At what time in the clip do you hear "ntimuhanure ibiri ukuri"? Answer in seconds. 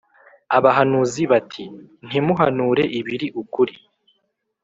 2.07-3.75